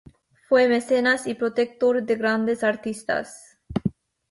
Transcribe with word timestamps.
Fue 0.49 0.67
mecenas 0.67 1.27
y 1.27 1.35
protector 1.35 2.01
de 2.01 2.15
grandes 2.15 2.63
artistas. 2.63 3.59